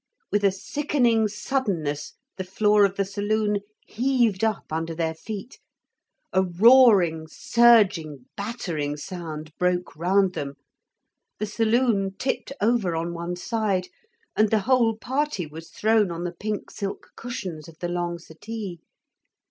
[0.31, 5.59] With a sickening suddenness the floor of the saloon heaved up under their feet,
[6.33, 10.55] a roaring surging battering sound broke round them;
[11.37, 13.89] the saloon tipped over on one side
[14.35, 18.79] and the whole party was thrown on the pink silk cushions of the long settee.